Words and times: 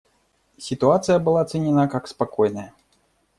Ситуация 0.57 1.19
была 1.19 1.41
оценена 1.41 1.87
как 1.87 2.07
спокойная. 2.07 2.73